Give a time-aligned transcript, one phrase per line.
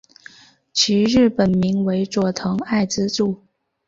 [0.73, 3.43] 其日本名为佐藤爱之助。